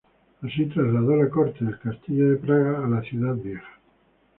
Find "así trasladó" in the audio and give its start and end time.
0.41-1.15